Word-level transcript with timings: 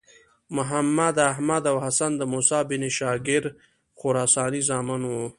محمد، 0.57 1.15
احمد 1.31 1.63
او 1.71 1.77
حسن 1.85 2.11
د 2.17 2.21
موسی 2.33 2.59
بن 2.69 2.83
شاګر 2.97 3.43
خراساني 3.99 4.61
زامن 4.69 5.01
وو. 5.11 5.25